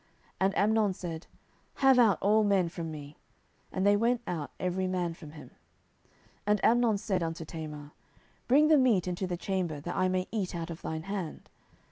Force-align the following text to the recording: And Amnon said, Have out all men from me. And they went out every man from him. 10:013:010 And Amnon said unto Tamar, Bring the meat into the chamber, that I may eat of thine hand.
And 0.39 0.57
Amnon 0.57 0.95
said, 0.95 1.27
Have 1.75 1.99
out 1.99 2.17
all 2.23 2.43
men 2.43 2.69
from 2.69 2.89
me. 2.89 3.17
And 3.71 3.85
they 3.85 3.95
went 3.95 4.21
out 4.25 4.49
every 4.59 4.87
man 4.87 5.13
from 5.13 5.33
him. 5.33 5.49
10:013:010 5.51 5.55
And 6.47 6.65
Amnon 6.65 6.97
said 6.97 7.21
unto 7.21 7.45
Tamar, 7.45 7.91
Bring 8.47 8.67
the 8.69 8.77
meat 8.77 9.07
into 9.07 9.27
the 9.27 9.37
chamber, 9.37 9.79
that 9.81 9.95
I 9.95 10.07
may 10.09 10.27
eat 10.31 10.55
of 10.55 10.81
thine 10.81 11.03
hand. 11.03 11.51